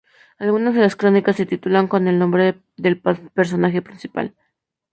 [0.39, 4.33] Algunas de las crónicas se titulan con el nombre del personaje principal.